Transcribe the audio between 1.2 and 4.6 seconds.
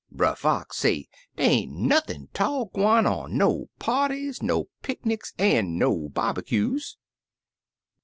dey ain't nothin' 'tall gwine on, no parties,